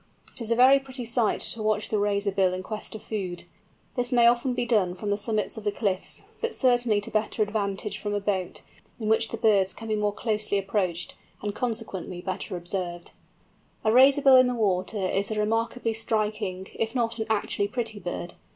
It 0.33 0.41
is 0.41 0.49
a 0.49 0.55
very 0.55 0.79
pretty 0.79 1.05
sight 1.05 1.41
to 1.53 1.61
watch 1.61 1.89
the 1.89 1.99
Razorbill 1.99 2.55
in 2.55 2.63
quest 2.63 2.95
of 2.95 3.03
food. 3.03 3.43
This 3.95 4.11
may 4.11 4.25
often 4.25 4.55
be 4.55 4.65
done 4.65 4.95
from 4.95 5.11
the 5.11 5.15
summits 5.17 5.57
of 5.57 5.63
the 5.63 5.71
cliffs, 5.71 6.23
but 6.41 6.55
certainly 6.55 6.99
to 7.01 7.11
better 7.11 7.43
advantage 7.43 7.99
from 7.99 8.15
a 8.15 8.19
boat, 8.19 8.63
in 8.99 9.09
which 9.09 9.29
the 9.29 9.37
birds 9.37 9.75
can 9.75 9.87
be 9.89 9.95
more 9.95 10.11
closely 10.11 10.57
approached, 10.57 11.13
and 11.43 11.53
consequently 11.53 12.19
better 12.19 12.57
observed. 12.57 13.11
A 13.83 13.91
Razorbill 13.91 14.39
in 14.39 14.47
the 14.47 14.55
water 14.55 14.97
is 14.97 15.29
a 15.29 15.39
remarkably 15.39 15.93
striking, 15.93 16.67
if 16.73 16.95
not 16.95 17.19
an 17.19 17.27
actually 17.29 17.67
pretty 17.67 17.99
bird. 17.99 18.33